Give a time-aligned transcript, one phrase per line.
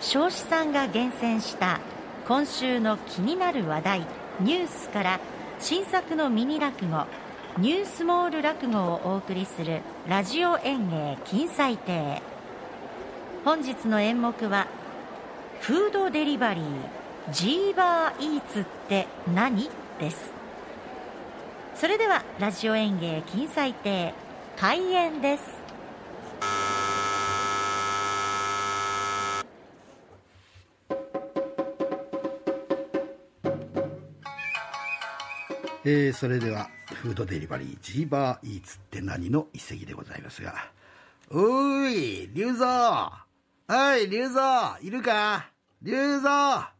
[0.00, 1.80] 彰子さんが厳選した
[2.26, 4.06] 今週の気になる話題
[4.40, 5.20] ニュースから
[5.58, 7.04] 新作のミニ落語
[7.58, 12.22] ニュースモール落語をお送りするラジオ演芸金彩亭。
[13.44, 14.68] 本日の演目は
[15.60, 16.64] フードデリバリー
[17.32, 19.68] ジーバーイーツって何？
[19.98, 20.30] です。
[21.74, 24.14] それではラジオ演芸金彩亭
[24.56, 25.57] 開演です。
[35.90, 36.68] えー、それでは
[37.02, 40.70] フードデリバリージーバーイーツって何の一席でございますが。
[41.30, 43.10] おーい龍蔵
[43.70, 45.48] おい龍蔵いるか？
[45.80, 46.72] 龍蔵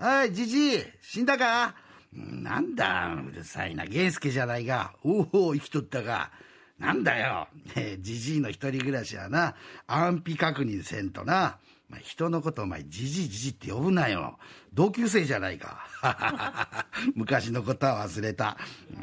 [0.00, 0.82] おいじじい。
[1.00, 1.76] 死んだか？
[2.12, 3.84] なんだうるさいな。
[3.84, 4.92] 源助じゃないが。
[5.04, 6.32] おお生きとったか
[6.82, 7.46] なんだよ。
[8.00, 9.54] じじいの一人暮らしはな
[9.86, 11.58] 安否確認せんとな、
[12.02, 14.36] 人のことお前じじいじじって呼ぶなよ。
[14.74, 15.86] 同級生じゃないか。
[17.14, 18.56] 昔のことは忘れた。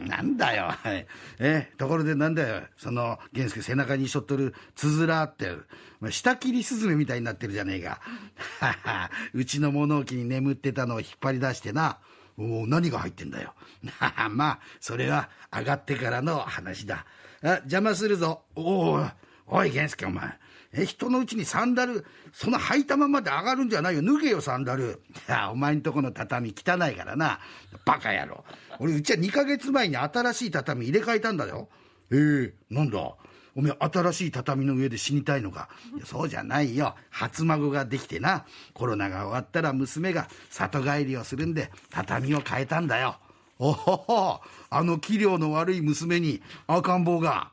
[0.08, 0.74] なんだよ
[1.40, 2.64] えところでなんだよ。
[2.76, 5.56] その源助背中にしょっとるつづらって。
[6.10, 8.02] 下切りスズメみたいになってるじゃねえか。
[9.34, 12.00] うちの物置に眠ってたのを引っ張り出してな。
[12.38, 13.54] お何が入ってんだよ。
[14.32, 17.06] まあそれは上がってからの話だ。
[17.44, 19.06] あ邪魔するぞおお
[19.48, 20.38] おい源助お前
[20.72, 24.04] え、人のうちにサンダル、その履いたままで上がるんじゃないよ。
[24.04, 25.02] 脱げよ、サンダル。
[25.28, 27.40] いや、お前んとこの畳汚いからな。
[27.86, 28.44] バカ野郎。
[28.78, 31.70] 俺、うちは2ヶ月前に新しい畳入れ替えたんだよ。
[32.12, 33.00] ええー、なんだ？
[33.56, 35.70] おめえ、新しい畳の上で死にたいのか？
[35.96, 36.96] いや、そうじゃないよ。
[37.10, 38.46] 初孫ができてな。
[38.76, 43.18] コロナが終わったら娘が里帰りをするんで、畳を変えたんだよ。
[43.60, 47.52] おほほ、あの器量の悪い娘に赤ん坊が。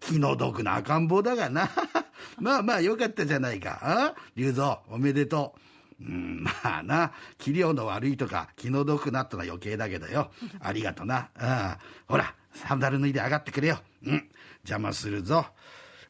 [0.00, 1.68] 気の毒な赤ん坊だがな。
[2.40, 3.80] まあまあよかったじゃないか。
[3.82, 5.56] あ龍蔵、おめでと
[6.00, 6.04] う。
[6.04, 10.30] うん、まあな、器量の悪いとか気の毒なってのは余計だけどよ。
[10.60, 11.30] ありがとな。
[11.36, 11.76] うん。
[12.06, 13.80] ほら、サンダル脱いで上がってくれよ。
[14.04, 14.28] うん。
[14.62, 15.46] 邪魔するぞ。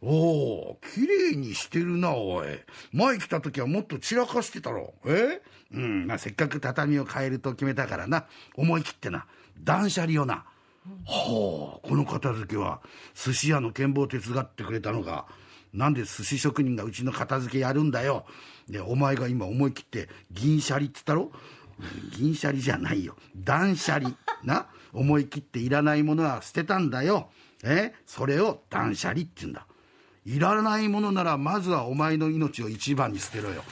[0.02, 0.10] お
[0.72, 2.48] お、綺麗にしてるな、おい。
[2.92, 4.92] 前来た時はもっと散らかしてたろ。
[5.06, 5.40] え？
[5.72, 8.26] うん、まあ、せっかく畳を変えると決めたからな。
[8.56, 9.26] 思い切ってな。
[9.62, 10.44] 断捨離をな。
[11.06, 12.80] はあ、この片付けは
[13.14, 15.26] 寿司屋の剣謀手伝ってくれたのか。
[15.72, 18.24] なんで寿司職人がうちの片付けやるんだよ。
[18.68, 21.30] で、お前が今思い切って銀シャリっつったろ？
[22.16, 23.16] 銀シャリじゃないよ。
[23.36, 24.16] 断捨離。
[24.42, 27.28] な思い切っていらないものは捨てたんだよ。
[27.62, 27.92] え？
[28.06, 29.66] それを断捨離って言うんだ。
[30.24, 33.62] いらないものならまずはお前の命を一番に捨てろよ。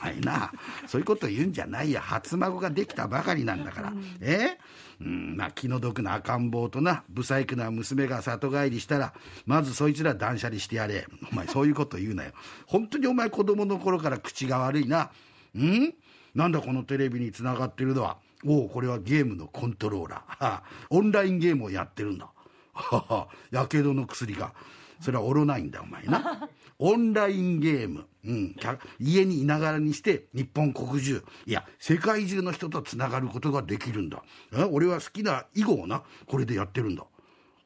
[0.00, 0.50] はいな。
[0.86, 2.00] そういうこと言うんじゃないよ。
[2.00, 3.92] 初孫ができたばかりなんだから。
[4.20, 4.56] え？
[5.00, 9.12] うん、まあ気の毒な赤ん坊とな、不細工な娘が里帰りしたら、
[9.44, 11.06] まずそいつら断捨離してやれ。
[11.30, 12.32] お前そういうこと言うなよ。
[12.66, 15.10] 本当にお前子供の頃から口が悪いな。
[15.58, 15.92] ん？
[16.34, 18.16] なんだこのテレビにつながってるのは。
[18.46, 20.60] おお、これはゲームのコントローラー。
[20.88, 22.30] オンラインゲームをやってるんだ。
[22.72, 24.54] はは、やけどの薬か。
[25.00, 26.48] それはおろないんだ、お前な。
[26.78, 28.06] オンラインゲーム。
[28.24, 28.56] うん。
[28.98, 34.22] 家にいながらにして、日本国中、いや、世界中の人とつながることができるんだ。
[34.52, 34.64] え？
[34.64, 37.04] 俺は好きな囲碁をな、これでやってるんだ。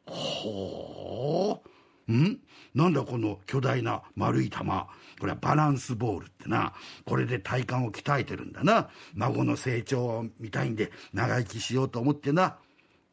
[0.06, 2.12] ほー。
[2.12, 2.41] ん？
[2.75, 4.89] なんだこの巨大な丸い玉。
[5.19, 6.72] これはバランスボールってな。
[7.05, 8.91] これで体幹を鍛えてるんだな。
[9.15, 12.59] 孫の成長を見たいんで長生きしようと思ってな。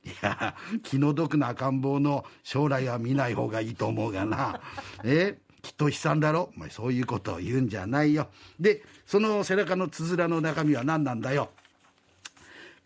[0.03, 4.59] いや、気の毒な赤ん坊の将来は見ない方がいいと思うがな。
[5.03, 6.51] えきっと悲惨だろ？
[6.55, 8.29] お前そういうことを言うんじゃないよ。
[8.59, 11.51] で、その背中のつづらの中身は何なんだよ？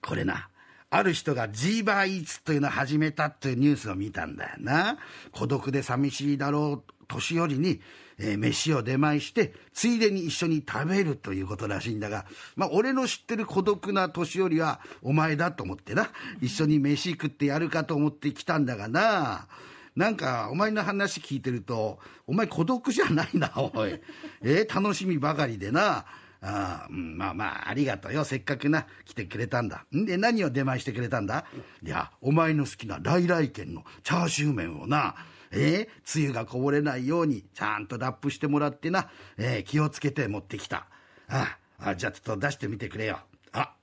[0.01, 0.49] これな、
[0.89, 4.97] ある人がジーバーイーツというのを始めたっていうニュースを見たんだよな。
[5.31, 7.81] 孤独で寂しいだろう年寄りに、
[8.17, 16.09] えー、飯を出前して、ついでに一緒に食べるということらしいんだが、まあ、俺の知ってる孤独な年寄りはお前だと思ってな、
[16.41, 19.47] 一緒に飯食ってやるかと思って来たんだがな、
[19.95, 23.99] なんか、お前の話聞いてると、お前孤独じゃないな、おい。
[24.41, 26.05] えー、楽しみばかりでな。
[26.41, 28.23] あうん、まあまあ、ありがとうよ。
[28.23, 29.85] せっかくな、来てくれたんだ。
[29.95, 30.05] ん？
[30.05, 31.45] で、何を出前してくれたんだ？
[31.81, 35.15] いや、お前の好きな来来軒のチャーシュー麺をな、
[35.55, 40.87] えー、つゆがこぼれないようにちゃんとラップしてもらってな、えー、気をつけて持ってきた。
[41.27, 43.19] ああ、じゃあちょっと出してみてくれよ。
[43.53, 43.73] あ、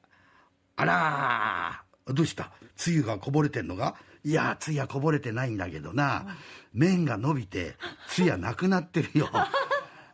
[0.76, 1.82] あら
[2.12, 2.52] どうした？
[2.76, 6.36] つゆがこぼれてんのがいや、つやこぼれてないんだけどな、
[6.72, 7.74] 麺が伸びて、
[8.08, 9.28] つやなくなってるよ。
[9.32, 9.50] あ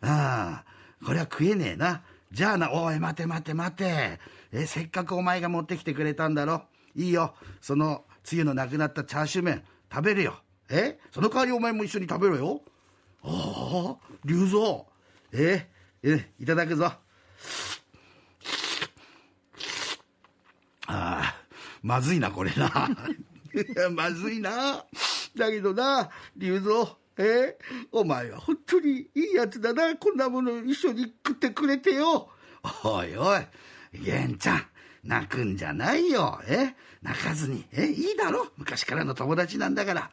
[0.00, 0.64] あ、
[1.04, 2.02] これは食えねえな。
[2.30, 4.20] じゃあな、おい、待て待て待て。
[4.52, 6.62] え、せっかくお前が持ってきてくれたんだろ。
[6.94, 7.34] いいよ。
[7.60, 9.62] その、つゆのなくなったチャーシュー麺、
[9.92, 10.38] 食べるよ。
[10.70, 10.98] え？
[11.12, 12.62] その代わりお前も一緒に食べろよ。
[13.22, 14.84] ああ、龍蔵。
[15.32, 15.68] え？
[16.02, 16.86] え、いただくぞ。
[16.86, 17.00] あ
[20.86, 21.34] あ、
[21.82, 22.88] まずいな、これな。
[23.92, 24.84] まずいな。
[25.36, 27.58] だけどな、龍蔵、え？
[27.92, 29.96] お前は本当にいいやつだな。
[29.96, 32.30] こんなもの一緒に食ってくれてよ。
[32.84, 33.40] おいおい、
[33.92, 34.66] 玄ちゃん、
[35.08, 36.38] 泣くんじゃないよ。
[36.46, 36.74] え？
[37.00, 37.64] 泣かずに。
[37.72, 37.86] え？
[37.86, 38.46] いいだろ？
[38.58, 40.10] 昔からの友達なんだから。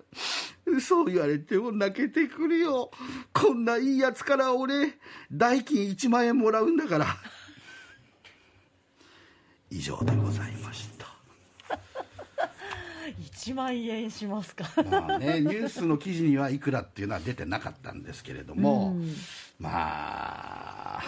[0.80, 2.92] そう言われても泣けてくるよ。
[3.34, 4.94] こんないいやつから俺、
[5.32, 7.08] 代金1万円もらうんだから。
[9.70, 11.06] 以上でございました
[13.20, 19.14] 1万円しますかまあねニュースの記事にはいくらっていうのは出てなかったんですけれども、うん、
[19.60, 21.04] まあ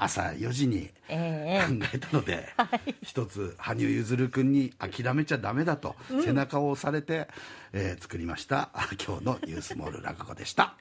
[0.00, 7.28] 朝4時に考えたので、え ーはい、一つ羽生結弦君に諦めちゃだめだと背中を押されて、
[7.72, 8.70] えー、作りました。
[9.04, 10.76] 今日の「ニュースモール落語」でした。